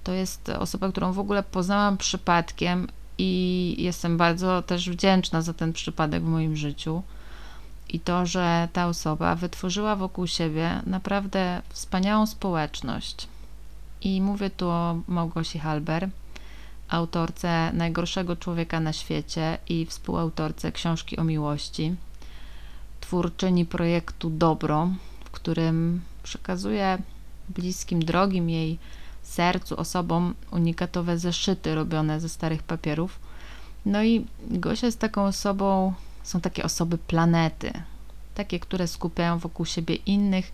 To 0.03 0.11
jest 0.13 0.49
osoba, 0.49 0.89
którą 0.91 1.13
w 1.13 1.19
ogóle 1.19 1.43
poznałam 1.43 1.97
przypadkiem 1.97 2.87
i 3.17 3.75
jestem 3.77 4.17
bardzo 4.17 4.61
też 4.61 4.89
wdzięczna 4.89 5.41
za 5.41 5.53
ten 5.53 5.73
przypadek 5.73 6.23
w 6.23 6.27
moim 6.27 6.55
życiu. 6.55 7.03
I 7.89 7.99
to, 7.99 8.25
że 8.25 8.67
ta 8.73 8.87
osoba 8.87 9.35
wytworzyła 9.35 9.95
wokół 9.95 10.27
siebie 10.27 10.81
naprawdę 10.85 11.61
wspaniałą 11.69 12.25
społeczność. 12.25 13.27
I 14.01 14.21
mówię 14.21 14.49
tu 14.49 14.69
o 14.69 15.01
Małgosi 15.07 15.59
Halber, 15.59 16.09
autorce 16.89 17.71
Najgorszego 17.73 18.35
człowieka 18.35 18.79
na 18.79 18.93
świecie 18.93 19.57
i 19.69 19.85
współautorce 19.85 20.71
książki 20.71 21.17
o 21.17 21.23
miłości, 21.23 21.95
twórczyni 23.01 23.65
projektu 23.65 24.29
Dobro, 24.29 24.89
w 25.25 25.31
którym 25.31 26.01
przekazuje 26.23 26.97
bliskim, 27.49 28.05
drogim 28.05 28.49
jej 28.49 28.79
sercu 29.27 29.79
osobom 29.79 30.33
unikatowe 30.51 31.19
zeszyty 31.19 31.75
robione 31.75 32.19
ze 32.19 32.29
starych 32.29 32.63
papierów. 32.63 33.19
No 33.85 34.03
i 34.03 34.25
Gosia 34.49 34.85
jest 34.85 34.99
taką 34.99 35.25
osobą, 35.25 35.93
są 36.23 36.41
takie 36.41 36.63
osoby 36.63 36.97
planety, 36.97 37.73
takie, 38.35 38.59
które 38.59 38.87
skupiają 38.87 39.39
wokół 39.39 39.65
siebie 39.65 39.95
innych 39.95 40.51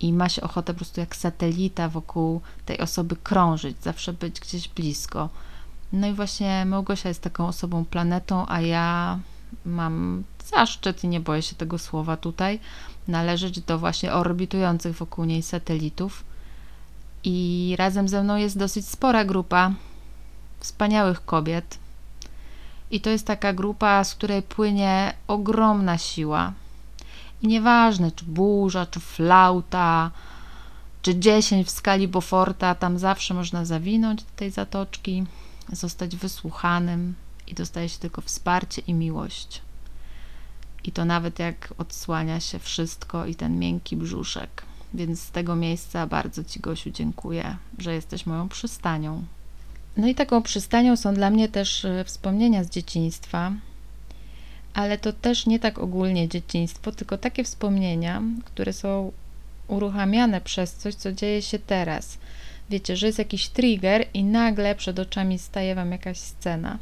i 0.00 0.12
ma 0.12 0.28
się 0.28 0.42
ochotę 0.42 0.72
po 0.72 0.76
prostu 0.76 1.00
jak 1.00 1.16
satelita 1.16 1.88
wokół 1.88 2.40
tej 2.66 2.80
osoby 2.80 3.16
krążyć, 3.16 3.76
zawsze 3.82 4.12
być 4.12 4.40
gdzieś 4.40 4.68
blisko. 4.68 5.28
No 5.92 6.06
i 6.06 6.12
właśnie 6.12 6.64
Małgosia 6.64 7.08
jest 7.08 7.22
taką 7.22 7.46
osobą 7.46 7.84
planetą, 7.84 8.44
a 8.48 8.60
ja 8.60 9.18
mam 9.64 10.24
zaszczyt 10.50 11.04
i 11.04 11.08
nie 11.08 11.20
boję 11.20 11.42
się 11.42 11.56
tego 11.56 11.78
słowa 11.78 12.16
tutaj, 12.16 12.60
należeć 13.08 13.60
do 13.60 13.78
właśnie 13.78 14.12
orbitujących 14.12 14.96
wokół 14.96 15.24
niej 15.24 15.42
satelitów. 15.42 16.24
I 17.24 17.74
razem 17.78 18.08
ze 18.08 18.22
mną 18.22 18.36
jest 18.36 18.58
dosyć 18.58 18.88
spora 18.88 19.24
grupa 19.24 19.72
wspaniałych 20.60 21.24
kobiet. 21.24 21.78
I 22.90 23.00
to 23.00 23.10
jest 23.10 23.26
taka 23.26 23.52
grupa, 23.52 24.04
z 24.04 24.14
której 24.14 24.42
płynie 24.42 25.14
ogromna 25.28 25.98
siła. 25.98 26.52
I 27.42 27.46
nieważne, 27.46 28.12
czy 28.12 28.24
burza, 28.24 28.86
czy 28.86 29.00
flauta, 29.00 30.10
czy 31.02 31.18
10 31.18 31.66
w 31.66 31.70
skali 31.70 32.08
Beauforta, 32.08 32.74
tam 32.74 32.98
zawsze 32.98 33.34
można 33.34 33.64
zawinąć 33.64 34.22
do 34.22 34.30
tej 34.36 34.50
zatoczki, 34.50 35.24
zostać 35.72 36.16
wysłuchanym 36.16 37.14
i 37.46 37.54
dostaje 37.54 37.88
się 37.88 37.98
tylko 37.98 38.22
wsparcie 38.22 38.82
i 38.86 38.94
miłość. 38.94 39.62
I 40.84 40.92
to 40.92 41.04
nawet 41.04 41.38
jak 41.38 41.74
odsłania 41.78 42.40
się 42.40 42.58
wszystko 42.58 43.26
i 43.26 43.34
ten 43.34 43.58
miękki 43.58 43.96
brzuszek. 43.96 44.62
Więc 44.96 45.20
z 45.20 45.30
tego 45.30 45.56
miejsca 45.56 46.06
bardzo 46.06 46.44
Ci, 46.44 46.60
Gosiu, 46.60 46.90
dziękuję, 46.90 47.56
że 47.78 47.94
jesteś 47.94 48.26
moją 48.26 48.48
przystanią. 48.48 49.22
No 49.96 50.08
i 50.08 50.14
taką 50.14 50.42
przystanią 50.42 50.96
są 50.96 51.14
dla 51.14 51.30
mnie 51.30 51.48
też 51.48 51.84
e, 51.84 52.04
wspomnienia 52.04 52.64
z 52.64 52.70
dzieciństwa, 52.70 53.52
ale 54.74 54.98
to 54.98 55.12
też 55.12 55.46
nie 55.46 55.58
tak 55.58 55.78
ogólnie 55.78 56.28
dzieciństwo, 56.28 56.92
tylko 56.92 57.18
takie 57.18 57.44
wspomnienia, 57.44 58.22
które 58.44 58.72
są 58.72 59.12
uruchamiane 59.68 60.40
przez 60.40 60.74
coś, 60.74 60.94
co 60.94 61.12
dzieje 61.12 61.42
się 61.42 61.58
teraz. 61.58 62.18
Wiecie, 62.70 62.96
że 62.96 63.06
jest 63.06 63.18
jakiś 63.18 63.48
trigger 63.48 64.06
i 64.14 64.24
nagle 64.24 64.74
przed 64.74 64.98
oczami 64.98 65.38
staje 65.38 65.74
Wam 65.74 65.92
jakaś 65.92 66.18
scena. 66.18 66.78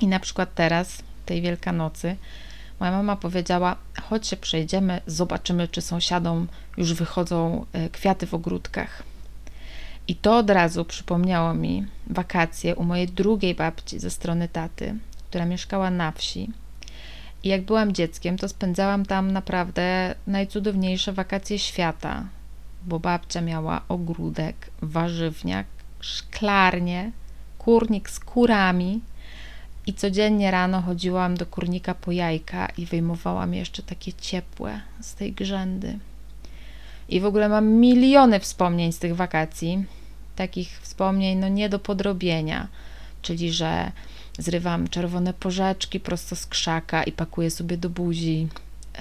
I 0.00 0.06
na 0.06 0.20
przykład 0.20 0.54
teraz, 0.54 1.02
tej 1.26 1.42
Wielkanocy, 1.42 2.16
moja 2.80 2.92
mama 2.92 3.16
powiedziała: 3.16 3.76
Chodź 4.02 4.26
się 4.26 4.36
przejdziemy, 4.36 5.00
zobaczymy, 5.06 5.68
czy 5.68 5.80
sąsiadom 5.80 6.48
już 6.76 6.94
wychodzą 6.94 7.66
e, 7.72 7.88
kwiaty 7.88 8.26
w 8.26 8.34
ogródkach. 8.34 9.02
I 10.08 10.14
to 10.14 10.38
od 10.38 10.50
razu 10.50 10.84
przypomniało 10.84 11.54
mi 11.54 11.86
wakacje 12.06 12.76
u 12.76 12.84
mojej 12.84 13.08
drugiej 13.08 13.54
babci 13.54 13.98
ze 13.98 14.10
strony 14.10 14.48
taty, 14.48 14.94
która 15.28 15.44
mieszkała 15.44 15.90
na 15.90 16.12
wsi. 16.12 16.50
I 17.42 17.48
jak 17.48 17.62
byłam 17.62 17.92
dzieckiem, 17.92 18.38
to 18.38 18.48
spędzałam 18.48 19.06
tam 19.06 19.30
naprawdę 19.30 20.14
najcudowniejsze 20.26 21.12
wakacje 21.12 21.58
świata, 21.58 22.24
bo 22.86 22.98
babcia 22.98 23.40
miała 23.40 23.80
ogródek, 23.88 24.70
warzywniak, 24.82 25.66
szklarnię, 26.00 27.12
kurnik 27.58 28.10
z 28.10 28.20
kurami, 28.20 29.00
i 29.90 29.94
codziennie 29.94 30.50
rano 30.50 30.82
chodziłam 30.82 31.36
do 31.36 31.46
kurnika 31.46 31.94
po 31.94 32.12
jajka 32.12 32.66
i 32.66 32.86
wyjmowałam 32.86 33.54
jeszcze 33.54 33.82
takie 33.82 34.12
ciepłe 34.12 34.80
z 35.00 35.14
tej 35.14 35.32
grzędy. 35.32 35.98
I 37.08 37.20
w 37.20 37.26
ogóle 37.26 37.48
mam 37.48 37.68
miliony 37.68 38.40
wspomnień 38.40 38.92
z 38.92 38.98
tych 38.98 39.16
wakacji. 39.16 39.84
Takich 40.36 40.80
wspomnień, 40.80 41.38
no 41.38 41.48
nie 41.48 41.68
do 41.68 41.78
podrobienia. 41.78 42.68
Czyli, 43.22 43.52
że 43.52 43.92
zrywam 44.38 44.88
czerwone 44.88 45.34
porzeczki 45.34 46.00
prosto 46.00 46.36
z 46.36 46.46
krzaka 46.46 47.04
i 47.04 47.12
pakuję 47.12 47.50
sobie 47.50 47.76
do 47.76 47.90
buzi. 47.90 48.48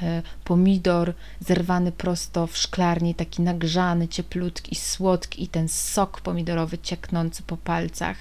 E, 0.02 0.22
pomidor 0.44 1.14
zerwany 1.40 1.92
prosto 1.92 2.48
w 2.48 2.58
szklarni, 2.58 3.16
taki 3.16 3.42
nagrzany, 3.42 4.08
cieplutki, 4.08 4.76
słodki 4.76 5.44
i 5.44 5.48
ten 5.48 5.70
sok 5.70 6.22
pomidorowy 6.22 6.78
cieknący 6.78 7.44
po 7.44 7.58
palcach 7.58 8.18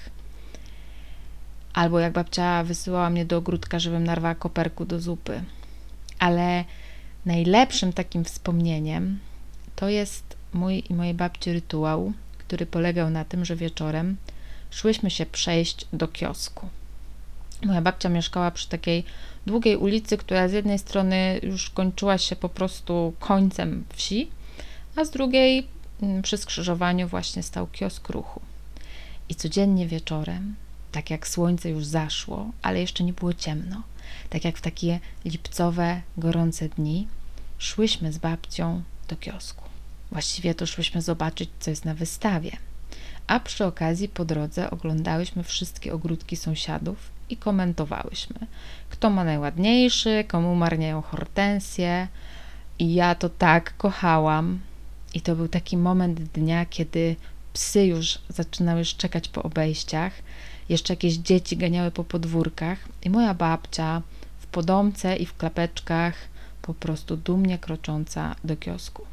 Albo 1.73 1.99
jak 1.99 2.13
babcia 2.13 2.63
wysyłała 2.63 3.09
mnie 3.09 3.25
do 3.25 3.37
ogródka, 3.37 3.79
żebym 3.79 4.03
narwała 4.03 4.35
koperku 4.35 4.85
do 4.85 4.99
zupy. 4.99 5.43
Ale 6.19 6.65
najlepszym 7.25 7.93
takim 7.93 8.25
wspomnieniem 8.25 9.19
to 9.75 9.89
jest 9.89 10.37
mój 10.53 10.83
i 10.89 10.93
mojej 10.93 11.13
babci 11.13 11.53
rytuał, 11.53 12.13
który 12.37 12.65
polegał 12.65 13.09
na 13.09 13.25
tym, 13.25 13.45
że 13.45 13.55
wieczorem 13.55 14.17
szłyśmy 14.69 15.11
się 15.11 15.25
przejść 15.25 15.87
do 15.93 16.07
kiosku. 16.07 16.69
Moja 17.65 17.81
babcia 17.81 18.09
mieszkała 18.09 18.51
przy 18.51 18.69
takiej 18.69 19.03
długiej 19.45 19.77
ulicy, 19.77 20.17
która 20.17 20.47
z 20.47 20.53
jednej 20.53 20.79
strony 20.79 21.39
już 21.43 21.69
kończyła 21.69 22.17
się 22.17 22.35
po 22.35 22.49
prostu 22.49 23.13
końcem 23.19 23.85
wsi, 23.93 24.29
a 24.95 25.05
z 25.05 25.09
drugiej 25.09 25.67
mm, 26.01 26.21
przy 26.21 26.37
skrzyżowaniu 26.37 27.07
właśnie 27.07 27.43
stał 27.43 27.67
kiosk 27.67 28.09
ruchu. 28.09 28.41
I 29.29 29.35
codziennie 29.35 29.87
wieczorem 29.87 30.55
tak 30.91 31.09
jak 31.09 31.27
słońce 31.27 31.69
już 31.69 31.85
zaszło, 31.85 32.51
ale 32.61 32.79
jeszcze 32.79 33.03
nie 33.03 33.13
było 33.13 33.33
ciemno, 33.33 33.81
tak 34.29 34.45
jak 34.45 34.57
w 34.57 34.61
takie 34.61 34.99
lipcowe, 35.25 36.01
gorące 36.17 36.69
dni, 36.69 37.07
szłyśmy 37.57 38.13
z 38.13 38.17
babcią 38.17 38.81
do 39.07 39.17
kiosku. 39.17 39.63
Właściwie 40.11 40.55
to 40.55 40.65
szłyśmy 40.65 41.01
zobaczyć, 41.01 41.49
co 41.59 41.69
jest 41.69 41.85
na 41.85 41.93
wystawie. 41.93 42.51
A 43.27 43.39
przy 43.39 43.65
okazji 43.65 44.09
po 44.09 44.25
drodze 44.25 44.71
oglądałyśmy 44.71 45.43
wszystkie 45.43 45.93
ogródki 45.93 46.35
sąsiadów 46.35 46.97
i 47.29 47.37
komentowałyśmy, 47.37 48.39
kto 48.89 49.09
ma 49.09 49.23
najładniejszy, 49.23 50.25
komu 50.27 50.55
marniają 50.55 51.01
hortensje. 51.01 52.07
I 52.79 52.93
ja 52.93 53.15
to 53.15 53.29
tak 53.29 53.77
kochałam. 53.77 54.59
I 55.13 55.21
to 55.21 55.35
był 55.35 55.47
taki 55.47 55.77
moment 55.77 56.19
dnia, 56.19 56.65
kiedy 56.65 57.15
psy 57.53 57.85
już 57.85 58.19
zaczynały 58.29 58.85
szczekać 58.85 59.27
po 59.27 59.43
obejściach, 59.43 60.13
jeszcze 60.69 60.93
jakieś 60.93 61.13
dzieci 61.13 61.57
ganiały 61.57 61.91
po 61.91 62.03
podwórkach 62.03 62.79
i 63.03 63.09
moja 63.09 63.33
babcia 63.33 64.01
w 64.39 64.47
podomce 64.47 65.15
i 65.15 65.25
w 65.25 65.37
klapeczkach 65.37 66.15
po 66.61 66.73
prostu 66.73 67.17
dumnie 67.17 67.57
krocząca 67.57 68.35
do 68.43 68.57
kiosku. 68.57 69.05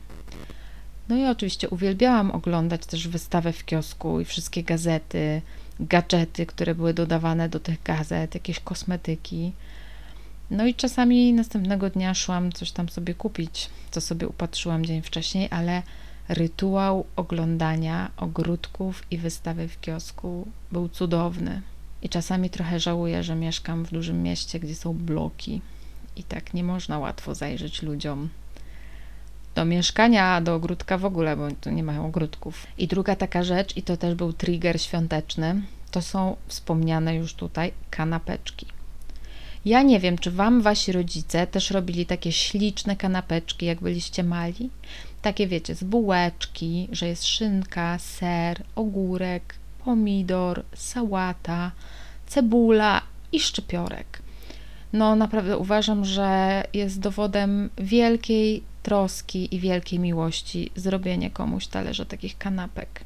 No 1.08 1.16
i 1.16 1.24
oczywiście 1.24 1.68
uwielbiałam 1.68 2.30
oglądać 2.30 2.86
też 2.86 3.08
wystawę 3.08 3.52
w 3.52 3.64
kiosku 3.64 4.20
i 4.20 4.24
wszystkie 4.24 4.62
gazety, 4.62 5.42
gadżety, 5.80 6.46
które 6.46 6.74
były 6.74 6.94
dodawane 6.94 7.48
do 7.48 7.60
tych 7.60 7.82
gazet, 7.82 8.34
jakieś 8.34 8.60
kosmetyki. 8.60 9.52
No 10.50 10.66
i 10.66 10.74
czasami 10.74 11.32
następnego 11.32 11.90
dnia 11.90 12.14
szłam 12.14 12.52
coś 12.52 12.70
tam 12.70 12.88
sobie 12.88 13.14
kupić, 13.14 13.70
co 13.90 14.00
sobie 14.00 14.28
upatrzyłam 14.28 14.86
dzień 14.86 15.02
wcześniej, 15.02 15.48
ale 15.50 15.82
rytuał 16.28 17.04
oglądania 17.16 18.10
ogródków 18.16 19.02
i 19.10 19.18
wystawy 19.18 19.68
w 19.68 19.80
kiosku 19.80 20.48
był 20.72 20.88
cudowny. 20.88 21.62
I 22.02 22.08
czasami 22.08 22.50
trochę 22.50 22.80
żałuję, 22.80 23.22
że 23.22 23.34
mieszkam 23.34 23.84
w 23.84 23.90
dużym 23.90 24.22
mieście, 24.22 24.60
gdzie 24.60 24.74
są 24.74 24.92
bloki 24.92 25.60
i 26.16 26.22
tak 26.22 26.54
nie 26.54 26.64
można 26.64 26.98
łatwo 26.98 27.34
zajrzeć 27.34 27.82
ludziom 27.82 28.28
do 29.54 29.64
mieszkania, 29.64 30.40
do 30.40 30.54
ogródka 30.54 30.98
w 30.98 31.04
ogóle, 31.04 31.36
bo 31.36 31.48
tu 31.60 31.70
nie 31.70 31.82
mają 31.82 32.06
ogródków. 32.06 32.66
I 32.78 32.88
druga 32.88 33.16
taka 33.16 33.42
rzecz, 33.42 33.76
i 33.76 33.82
to 33.82 33.96
też 33.96 34.14
był 34.14 34.32
trigger 34.32 34.80
świąteczny, 34.80 35.62
to 35.90 36.02
są 36.02 36.36
wspomniane 36.46 37.14
już 37.14 37.34
tutaj 37.34 37.72
kanapeczki. 37.90 38.66
Ja 39.64 39.82
nie 39.82 40.00
wiem, 40.00 40.18
czy 40.18 40.30
wam 40.30 40.62
wasi 40.62 40.92
rodzice 40.92 41.46
też 41.46 41.70
robili 41.70 42.06
takie 42.06 42.32
śliczne 42.32 42.96
kanapeczki, 42.96 43.66
jak 43.66 43.80
byliście 43.80 44.22
mali? 44.22 44.70
Takie 45.26 45.46
wiecie, 45.46 45.74
z 45.74 45.84
bułeczki, 45.84 46.88
że 46.92 47.08
jest 47.08 47.24
szynka, 47.24 47.98
ser, 47.98 48.64
ogórek, 48.74 49.54
pomidor, 49.84 50.62
sałata, 50.74 51.72
cebula 52.26 53.02
i 53.32 53.40
szczypiorek. 53.40 54.22
No, 54.92 55.16
naprawdę 55.16 55.58
uważam, 55.58 56.04
że 56.04 56.62
jest 56.74 57.00
dowodem 57.00 57.70
wielkiej 57.78 58.62
troski 58.82 59.54
i 59.54 59.60
wielkiej 59.60 59.98
miłości 59.98 60.70
zrobienie 60.76 61.30
komuś 61.30 61.66
talerza 61.66 62.04
takich 62.04 62.38
kanapek. 62.38 63.04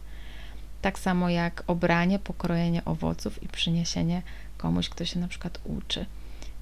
Tak 0.83 0.99
samo 0.99 1.29
jak 1.29 1.65
obranie, 1.67 2.19
pokrojenie 2.19 2.85
owoców 2.85 3.43
i 3.43 3.49
przyniesienie 3.49 4.23
komuś, 4.59 4.89
kto 4.89 5.05
się 5.05 5.21
na 5.21 5.29
przykład 5.29 5.61
uczy. 5.65 6.07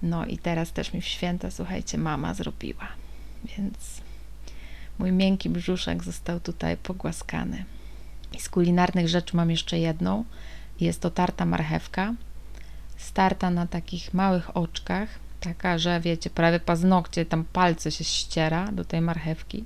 No 0.02 0.26
i 0.26 0.38
teraz 0.38 0.72
też 0.72 0.92
mi 0.92 1.00
w 1.00 1.06
święta, 1.06 1.50
słuchajcie, 1.50 1.98
mama 1.98 2.34
zrobiła. 2.34 2.88
Więc 3.44 4.07
mój 4.98 5.12
miękki 5.12 5.50
brzuszek 5.50 6.04
został 6.04 6.40
tutaj 6.40 6.76
pogłaskany. 6.76 7.64
I 8.32 8.40
z 8.40 8.48
kulinarnych 8.48 9.08
rzeczy 9.08 9.36
mam 9.36 9.50
jeszcze 9.50 9.78
jedną. 9.78 10.24
Jest 10.80 11.00
to 11.00 11.10
tarta 11.10 11.46
marchewka. 11.46 12.14
Starta 12.96 13.50
na 13.50 13.66
takich 13.66 14.14
małych 14.14 14.56
oczkach. 14.56 15.08
Taka, 15.40 15.78
że 15.78 16.00
wiecie, 16.00 16.30
prawie 16.30 16.60
paznokcie, 16.60 17.26
tam 17.26 17.44
palce 17.52 17.90
się 17.90 18.04
ściera 18.04 18.72
do 18.72 18.84
tej 18.84 19.00
marchewki. 19.00 19.64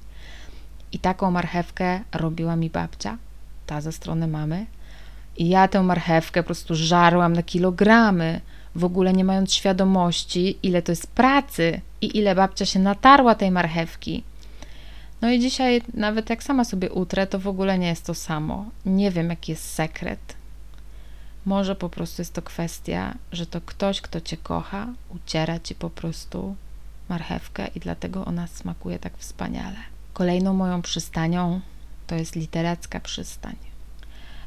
I 0.93 0.99
taką 0.99 1.31
marchewkę 1.31 2.01
robiła 2.12 2.57
mi 2.57 2.71
babcia, 2.71 3.19
ta 3.67 3.81
ze 3.81 3.93
strony 3.93 4.27
mamy. 4.27 4.67
I 5.37 5.49
ja 5.49 5.69
tę 5.69 5.83
marchewkę 5.83 6.43
po 6.43 6.47
prostu 6.47 6.75
żarłam 6.75 7.33
na 7.33 7.43
kilogramy, 7.43 8.41
w 8.75 8.85
ogóle 8.85 9.12
nie 9.12 9.25
mając 9.25 9.55
świadomości, 9.55 10.59
ile 10.62 10.83
to 10.83 10.93
jest 10.93 11.07
pracy 11.07 11.81
i 12.01 12.19
ile 12.19 12.35
babcia 12.35 12.67
się 12.67 12.79
natarła 12.79 13.35
tej 13.35 13.51
marchewki. 13.51 14.25
No 15.23 15.31
i 15.31 15.41
dzisiaj, 15.41 15.83
nawet 15.95 16.31
jak 16.31 16.43
sama 16.43 16.64
sobie 16.64 16.91
utrę, 16.91 17.26
to 17.26 17.38
w 17.38 17.49
ogóle 17.49 17.79
nie 17.79 17.88
jest 17.88 18.07
to 18.07 18.14
samo. 18.14 18.71
Nie 18.87 19.11
wiem, 19.11 19.31
jaki 19.31 19.52
jest 19.52 19.75
sekret. 19.75 20.37
Może 21.45 21.76
po 21.76 21.88
prostu 21.88 22.23
jest 22.23 22.35
to 22.35 22.43
kwestia, 22.43 23.14
że 23.33 23.47
to 23.47 23.61
ktoś, 23.61 24.00
kto 24.00 24.21
cię 24.21 24.37
kocha, 24.37 24.88
uciera 25.09 25.59
ci 25.59 25.75
po 25.75 25.91
prostu 25.91 26.57
marchewkę 27.09 27.67
i 27.75 27.81
dlatego 27.81 28.25
ona 28.25 28.47
smakuje 28.47 28.99
tak 28.99 29.19
wspaniale. 29.19 29.76
Kolejną 30.12 30.55
moją 30.55 30.83
przystanią 30.83 31.61
to 32.07 32.14
jest 32.14 32.37
literacka 32.37 33.00
przystań. 33.00 33.57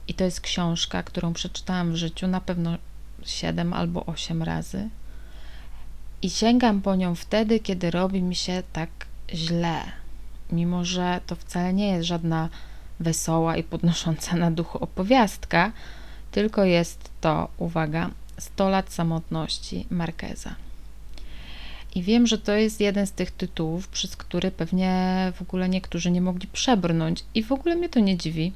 I 0.08 0.13
to 0.13 0.24
jest 0.24 0.41
książka, 0.41 1.03
którą 1.03 1.34
przeczytałam 1.34 1.91
w 1.91 1.96
życiu 1.96 2.27
na 2.27 2.41
pewno 2.41 2.77
7 3.25 3.74
albo 3.74 4.05
8 4.05 4.44
razy. 4.44 4.89
I 6.22 6.29
sięgam 6.29 6.82
po 6.82 6.96
nią 6.96 7.15
wtedy, 7.15 7.60
kiedy 7.60 7.91
robi 7.91 8.22
mi 8.22 8.36
się 8.36 8.63
tak 8.74 8.89
źle. 9.34 10.05
Mimo, 10.52 10.86
że 10.86 11.22
to 11.28 11.36
wcale 11.36 11.74
nie 11.74 11.88
jest 11.88 12.08
żadna 12.08 12.50
wesoła 13.00 13.58
i 13.58 13.64
podnosząca 13.64 14.36
na 14.36 14.52
duchu 14.52 14.78
opowiastka, 14.78 15.72
tylko 16.32 16.64
jest 16.64 17.10
to, 17.22 17.48
uwaga, 17.58 18.10
100 18.40 18.70
lat 18.70 18.94
samotności 18.94 19.86
Markeza. 19.90 20.56
I 21.96 22.04
wiem, 22.04 22.28
że 22.28 22.38
to 22.38 22.52
jest 22.52 22.80
jeden 22.80 23.08
z 23.08 23.12
tych 23.12 23.32
tytułów, 23.32 23.88
przez 23.88 24.16
który 24.16 24.52
pewnie 24.52 25.32
w 25.36 25.42
ogóle 25.42 25.70
niektórzy 25.70 26.12
nie 26.12 26.22
mogli 26.22 26.48
przebrnąć, 26.48 27.24
i 27.36 27.44
w 27.44 27.52
ogóle 27.52 27.75
mnie 27.75 27.90
to 27.90 28.00
nie 28.00 28.18
dziwi, 28.18 28.54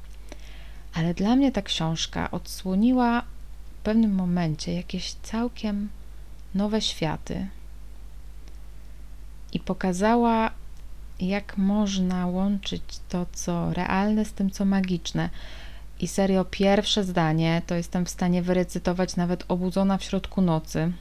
ale 0.94 1.14
dla 1.14 1.36
mnie 1.36 1.52
ta 1.52 1.62
książka 1.62 2.30
odsłoniła 2.30 3.22
w 3.80 3.82
pewnym 3.82 4.14
momencie 4.14 4.74
jakieś 4.74 5.12
całkiem 5.12 5.88
nowe 6.54 6.80
światy 6.80 7.46
i 9.52 9.60
pokazała, 9.60 10.50
jak 11.20 11.58
można 11.58 12.26
łączyć 12.26 12.82
to, 13.08 13.26
co 13.32 13.72
realne, 13.72 14.24
z 14.24 14.32
tym, 14.32 14.50
co 14.50 14.64
magiczne. 14.64 15.30
I 16.00 16.08
serio, 16.08 16.44
pierwsze 16.44 17.04
zdanie 17.04 17.62
to 17.66 17.74
jestem 17.74 18.04
w 18.04 18.10
stanie 18.10 18.42
wyrecytować 18.42 19.16
nawet 19.16 19.44
obudzona 19.48 19.98
w 19.98 20.04
środku 20.04 20.42
nocy. 20.42 20.92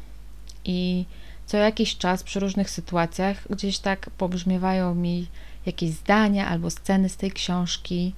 I 0.66 1.06
co 1.46 1.58
jakiś 1.58 1.98
czas 1.98 2.24
przy 2.24 2.40
różnych 2.40 2.70
sytuacjach 2.70 3.48
gdzieś 3.50 3.80
tak 3.80 4.10
pobrzmiewają 4.10 4.96
mi 4.96 5.28
jakieś 5.66 5.90
zdania 5.90 6.48
albo 6.48 6.70
sceny 6.70 7.10
z 7.10 7.18
tej 7.18 7.32
książki. 7.32 8.14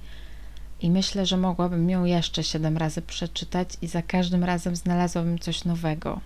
I 0.80 0.90
myślę, 0.90 1.26
że 1.26 1.36
mogłabym 1.36 1.90
ją 1.90 2.04
jeszcze 2.04 2.44
siedem 2.44 2.76
razy 2.76 3.02
przeczytać, 3.02 3.68
i 3.82 3.86
za 3.86 4.02
każdym 4.02 4.44
razem 4.44 4.76
znalazłabym 4.76 5.38
coś 5.38 5.64
nowego. 5.64 6.20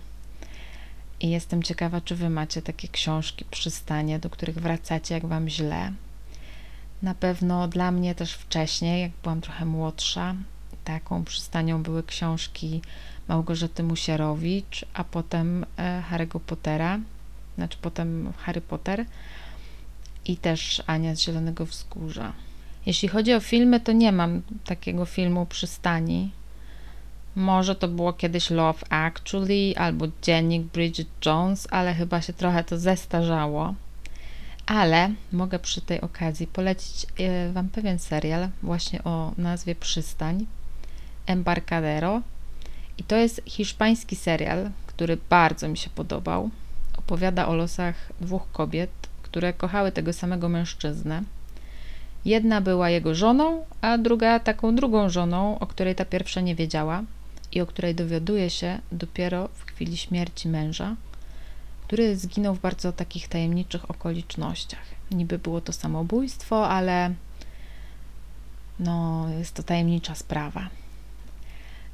I 1.19 1.29
jestem 1.29 1.63
ciekawa, 1.63 2.01
czy 2.01 2.15
wy 2.15 2.29
macie 2.29 2.61
takie 2.61 2.87
książki, 2.87 3.45
przystanie, 3.51 4.19
do 4.19 4.29
których 4.29 4.59
wracacie, 4.59 5.15
jak 5.15 5.25
wam 5.25 5.49
źle. 5.49 5.91
Na 7.01 7.15
pewno 7.15 7.67
dla 7.67 7.91
mnie 7.91 8.15
też 8.15 8.33
wcześniej, 8.33 9.01
jak 9.01 9.11
byłam 9.23 9.41
trochę 9.41 9.65
młodsza, 9.65 10.35
taką 10.83 11.23
przystanią 11.23 11.83
były 11.83 12.03
książki 12.03 12.81
Małgorzaty 13.27 13.83
Musierowicz, 13.83 14.85
a 14.93 15.03
potem 15.03 15.65
e, 15.77 16.03
Harry'ego 16.11 16.39
Pottera, 16.39 16.99
znaczy 17.55 17.77
potem 17.81 18.33
Harry 18.37 18.61
Potter 18.61 19.05
i 20.25 20.37
też 20.37 20.83
Ania 20.87 21.15
z 21.15 21.19
Zielonego 21.19 21.65
Wzgórza. 21.65 22.33
Jeśli 22.85 23.07
chodzi 23.07 23.33
o 23.33 23.39
filmy, 23.39 23.79
to 23.79 23.91
nie 23.91 24.11
mam 24.11 24.41
takiego 24.65 25.05
filmu 25.05 25.45
przystani. 25.45 26.31
Może 27.37 27.75
to 27.75 27.87
było 27.87 28.13
kiedyś 28.13 28.49
Love 28.49 28.79
Actually 28.89 29.73
albo 29.75 30.05
Dziennik 30.21 30.63
Bridget 30.63 31.07
Jones, 31.25 31.67
ale 31.71 31.93
chyba 31.93 32.21
się 32.21 32.33
trochę 32.33 32.63
to 32.63 32.77
zestarzało. 32.77 33.73
Ale 34.65 35.09
mogę 35.31 35.59
przy 35.59 35.81
tej 35.81 36.01
okazji 36.01 36.47
polecić 36.47 37.05
e, 37.19 37.51
Wam 37.51 37.69
pewien 37.69 37.99
serial 37.99 38.49
właśnie 38.63 39.03
o 39.03 39.31
nazwie 39.37 39.75
Przystań 39.75 40.45
Embarcadero. 41.25 42.21
I 42.97 43.03
to 43.03 43.15
jest 43.15 43.41
hiszpański 43.45 44.15
serial, 44.15 44.69
który 44.87 45.17
bardzo 45.29 45.67
mi 45.67 45.77
się 45.77 45.89
podobał. 45.89 46.49
Opowiada 46.97 47.47
o 47.47 47.55
losach 47.55 47.95
dwóch 48.21 48.51
kobiet, 48.51 48.91
które 49.23 49.53
kochały 49.53 49.91
tego 49.91 50.13
samego 50.13 50.49
mężczyznę. 50.49 51.23
Jedna 52.25 52.61
była 52.61 52.89
jego 52.89 53.15
żoną, 53.15 53.65
a 53.81 53.97
druga 53.97 54.39
taką 54.39 54.75
drugą 54.75 55.09
żoną, 55.09 55.59
o 55.59 55.67
której 55.67 55.95
ta 55.95 56.05
pierwsza 56.05 56.41
nie 56.41 56.55
wiedziała 56.55 57.03
i 57.51 57.61
o 57.61 57.65
której 57.65 57.95
dowiaduje 57.95 58.49
się 58.49 58.79
dopiero 58.91 59.47
w 59.53 59.65
chwili 59.65 59.97
śmierci 59.97 60.47
męża, 60.47 60.95
który 61.87 62.17
zginął 62.17 62.55
w 62.55 62.59
bardzo 62.59 62.91
takich 62.91 63.27
tajemniczych 63.27 63.91
okolicznościach. 63.91 64.83
Niby 65.11 65.39
było 65.39 65.61
to 65.61 65.73
samobójstwo, 65.73 66.69
ale 66.69 67.13
no, 68.79 69.29
jest 69.39 69.53
to 69.53 69.63
tajemnicza 69.63 70.15
sprawa. 70.15 70.69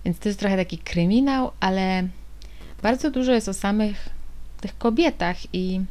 Więc 0.05 0.19
to 0.19 0.29
jest 0.29 0.39
trochę 0.39 0.57
taki 0.57 0.77
kryminał, 0.77 1.51
ale 1.59 2.07
bardzo 2.81 3.11
dużo 3.11 3.31
jest 3.31 3.49
o 3.49 3.53
samych 3.53 4.09
tych 4.61 4.77
kobietach 4.77 5.37
i 5.53 5.81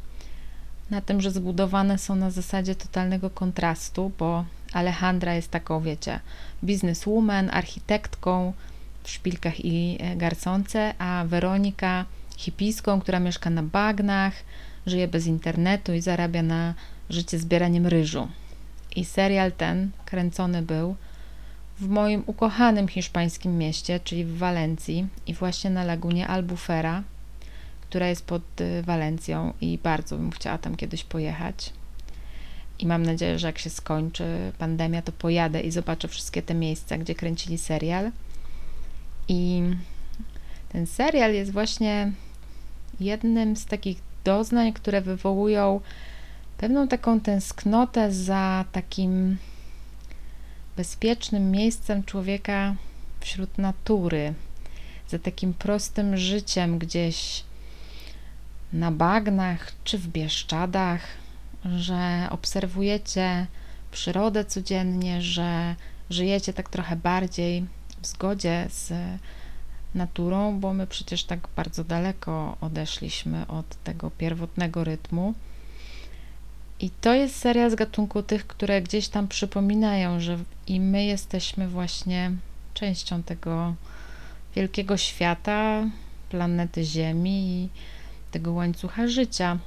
na 0.90 1.01
tym, 1.01 1.20
że 1.20 1.31
zbudowane 1.31 1.98
są 1.98 2.14
na 2.14 2.31
zasadzie 2.31 2.75
totalnego 2.75 3.31
kontrastu, 3.31 4.12
bo 4.18 4.44
Alejandra 4.72 5.35
jest 5.35 5.51
taką, 5.51 5.81
wiecie, 5.81 6.20
bizneswoman, 6.64 7.51
architektką 7.53 8.53
w 9.03 9.11
szpilkach 9.11 9.65
i 9.65 9.99
e, 10.01 10.17
garconce, 10.17 10.95
a 10.99 11.25
Weronika 11.27 12.05
hipiską, 12.37 13.01
która 13.01 13.21
mieszka 13.21 13.51
na 13.51 13.62
bagnach, 13.62 14.35
żyje 14.87 15.09
bez 15.09 15.27
internetu 15.27 15.93
i 15.93 16.01
zarabia 16.01 16.43
na 16.43 16.75
życie 17.11 17.38
zbieraniem 17.38 17.87
ryżu. 17.87 18.29
I 18.97 19.05
serial 19.05 19.53
ten 19.53 19.91
kręcony 20.05 20.62
był 20.62 20.97
w 21.81 21.88
moim 21.88 22.23
ukochanym 22.27 22.88
hiszpańskim 22.88 23.59
mieście, 23.59 24.01
czyli 24.01 24.25
w 24.25 24.38
Walencji 24.38 25.07
i 25.27 25.35
właśnie 25.35 25.71
na 25.71 25.85
lagunie 25.85 26.29
Albufera, 26.29 27.03
która 27.81 28.09
jest 28.09 28.27
pod 28.27 28.61
y, 28.61 28.83
Walencją 28.83 29.53
i 29.61 29.79
bardzo 29.79 30.17
bym 30.17 30.31
chciała 30.31 30.59
tam 30.59 30.77
kiedyś 30.77 31.05
pojechać. 31.05 31.73
I 32.79 32.87
mam 32.87 33.03
nadzieję, 33.03 33.38
że 33.38 33.47
jak 33.47 33.59
się 33.59 33.71
skończy 33.71 34.53
pandemia, 34.59 35.03
to 35.03 35.12
pojadę 35.12 35.61
i 35.61 35.71
zobaczę 35.71 36.09
wszystkie 36.09 36.43
te 36.43 36.55
miejsca, 36.55 36.99
gdzie 36.99 37.15
kręcili 37.15 37.59
serial. 37.59 38.11
I 39.29 39.63
ten 40.69 40.87
serial 40.87 41.35
jest 41.35 41.53
właśnie 41.53 42.13
jednym 43.01 43.57
z 43.57 43.67
takich 43.67 43.99
doznań, 44.25 44.73
które 44.73 45.01
wywołują 45.01 45.81
pewną 46.59 46.89
taką 46.89 47.21
tęsknotę 47.21 48.13
za 48.13 48.65
takim 48.73 49.37
bezpiecznym 50.77 51.51
miejscem 51.51 52.05
człowieka 52.05 52.75
wśród 53.21 53.59
natury, 53.59 54.35
za 55.09 55.19
takim 55.19 55.55
prostym 55.55 56.17
życiem 56.17 56.79
gdzieś 56.79 57.45
na 58.73 58.91
bagnach 58.91 59.73
czy 59.85 59.99
w 59.99 60.09
Bieszczadach, 60.09 61.01
że 61.65 62.29
obserwujecie 62.31 63.47
przyrodę 63.91 64.45
codziennie, 64.45 65.23
że 65.23 65.75
żyjecie 66.11 66.53
tak 66.53 66.69
trochę 66.69 66.97
bardziej 66.97 67.67
w 68.03 68.07
zgodzie 68.07 68.67
z 68.71 68.93
naturą, 69.95 70.61
bo 70.61 70.73
my 70.75 70.87
przecież 70.87 71.25
tak 71.25 71.49
bardzo 71.57 71.85
daleko 71.85 72.57
odeszliśmy 72.61 73.47
od 73.47 73.83
tego 73.85 74.11
pierwotnego 74.11 74.85
rytmu. 74.85 75.35
I 76.81 76.91
to 76.91 77.15
jest 77.15 77.37
seria 77.37 77.71
z 77.71 77.75
gatunku 77.75 78.23
tych, 78.23 78.47
które 78.47 78.83
gdzieś 78.83 79.09
tam 79.09 79.29
przypominają, 79.29 80.21
że 80.21 80.38
i 80.67 80.81
my 80.81 81.05
jesteśmy 81.05 81.69
właśnie 81.69 82.33
częścią 82.75 83.23
tego 83.23 83.75
wielkiego 84.57 84.97
świata, 84.97 85.85
planety 86.31 86.85
Ziemi 86.85 87.49
i 87.49 87.69
tego 88.31 88.53
łańcucha 88.53 89.09
życia. 89.09 89.59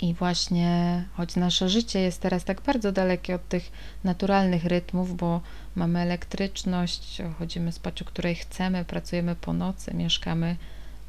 I 0.00 0.14
właśnie, 0.14 1.04
choć 1.12 1.36
nasze 1.36 1.68
życie 1.68 2.00
jest 2.00 2.20
teraz 2.20 2.44
tak 2.44 2.60
bardzo 2.60 2.92
dalekie 2.92 3.34
od 3.34 3.48
tych 3.48 3.72
naturalnych 4.04 4.64
rytmów, 4.64 5.16
bo 5.16 5.40
mamy 5.74 6.00
elektryczność, 6.00 7.22
chodzimy 7.38 7.72
spać 7.72 8.02
o 8.02 8.04
której 8.04 8.34
chcemy, 8.34 8.84
pracujemy 8.84 9.36
po 9.36 9.52
nocy, 9.52 9.94
mieszkamy 9.94 10.56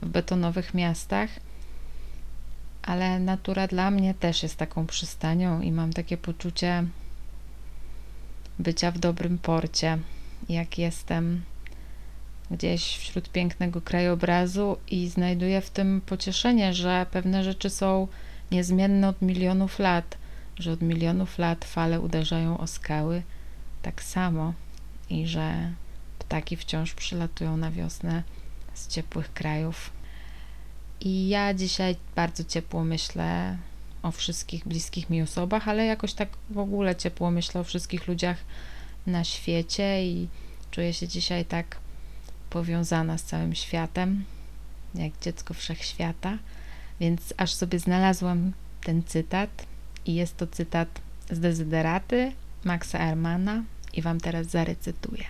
w 0.02 0.08
betonowych 0.10 0.74
miastach, 0.74 1.30
ale 2.84 3.20
natura 3.20 3.68
dla 3.68 3.92
mnie 3.92 4.14
też 4.14 4.44
jest 4.44 4.58
taką 4.58 4.86
przystanią 4.88 5.62
i 5.62 5.72
mam 5.72 5.94
takie 5.94 6.18
poczucie 6.18 6.84
bycia 8.60 8.92
w 8.92 9.00
dobrym 9.00 9.38
porcie, 9.38 9.98
jak 10.50 10.78
jestem 10.78 11.42
gdzieś 12.52 12.98
wśród 12.98 13.30
pięknego 13.30 13.82
krajobrazu 13.82 14.78
i 14.88 15.08
znajduję 15.08 15.62
w 15.62 15.70
tym 15.70 16.02
pocieszenie, 16.06 16.74
że 16.74 17.06
pewne 17.12 17.44
rzeczy 17.44 17.70
są 17.70 18.08
niezmienne 18.56 19.08
od 19.08 19.22
milionów 19.22 19.80
lat, 19.80 20.18
że 20.60 20.72
od 20.72 20.82
milionów 20.82 21.38
lat 21.38 21.66
fale 21.66 22.02
uderzają 22.02 22.58
o 22.58 22.68
skały 22.68 23.24
tak 23.82 24.04
samo 24.04 24.54
i 25.10 25.28
że 25.28 25.72
ptaki 26.20 26.56
wciąż 26.56 26.94
przylatują 26.94 27.58
na 27.58 27.72
wiosnę 27.72 28.24
z 28.74 28.88
ciepłych 28.88 29.34
krajów. 29.34 29.90
I 31.02 31.28
ja 31.28 31.54
dzisiaj 31.54 31.96
bardzo 32.16 32.44
ciepło 32.44 32.84
myślę 32.84 33.58
o 34.04 34.12
wszystkich 34.12 34.68
bliskich 34.68 35.10
mi 35.10 35.22
osobach, 35.22 35.68
ale 35.68 35.86
jakoś 35.86 36.14
tak 36.14 36.30
w 36.50 36.58
ogóle 36.58 36.96
ciepło 36.96 37.32
myślę 37.32 37.62
o 37.62 37.64
wszystkich 37.64 38.08
ludziach 38.08 38.38
na 39.08 39.24
świecie 39.24 40.06
i 40.06 40.28
czuję 40.72 40.94
się 40.94 41.08
dzisiaj 41.08 41.46
tak 41.46 41.78
powiązana 42.50 43.18
z 43.18 43.24
całym 43.24 43.56
światem, 43.56 44.26
jak 44.96 45.12
dziecko 45.22 45.54
wszechświata. 45.54 46.38
Więc 47.00 47.34
aż 47.38 47.54
sobie 47.54 47.80
znalazłam 47.80 48.52
ten 48.84 49.04
cytat 49.04 49.50
i 50.06 50.16
jest 50.16 50.38
to 50.38 50.48
cytat 50.48 50.88
z 51.32 51.40
Dezyderaty 51.40 52.32
Maxa 52.64 53.00
Ermana 53.00 53.64
i 53.94 54.02
wam 54.02 54.20
teraz 54.20 54.48
zarecytuję. 54.48 55.24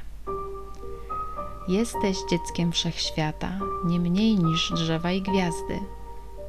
Jesteś 1.67 2.17
dzieckiem 2.29 2.71
wszechświata, 2.71 3.59
nie 3.85 3.99
mniej 3.99 4.35
niż 4.35 4.73
drzewa 4.75 5.11
i 5.11 5.21
gwiazdy. 5.21 5.79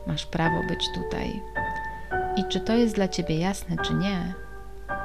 Masz 0.06 0.26
prawo 0.26 0.62
być 0.68 0.88
tutaj. 0.94 1.42
I 2.36 2.44
czy 2.48 2.60
to 2.60 2.74
jest 2.74 2.94
dla 2.94 3.08
ciebie 3.08 3.38
jasne, 3.38 3.76
czy 3.84 3.94
nie, 3.94 4.34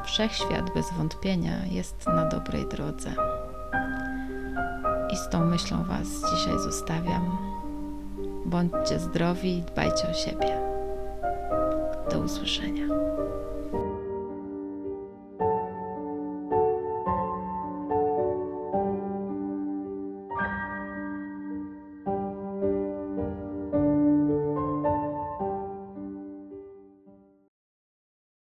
wszechświat 0.06 0.74
bez 0.74 0.93
wątpienia 0.93 1.65
jest 1.65 2.08
na 2.08 2.26
dobrej 2.26 2.69
drodze. 2.69 3.13
I 5.12 5.17
z 5.17 5.30
tą 5.30 5.45
myślą 5.45 5.84
Was 5.84 6.08
dzisiaj 6.08 6.60
zostawiam. 6.60 7.50
Bądźcie 8.45 8.99
zdrowi 8.99 9.58
i 9.58 9.62
dbajcie 9.62 10.10
o 10.10 10.13
siebie. 10.13 10.58
Do 12.12 12.19
usłyszenia. 12.19 13.11